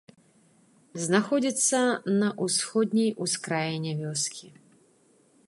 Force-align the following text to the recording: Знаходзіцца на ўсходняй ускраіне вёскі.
Знаходзіцца 1.03 1.81
на 2.23 2.29
ўсходняй 2.47 3.11
ускраіне 3.27 3.93
вёскі. 4.05 4.47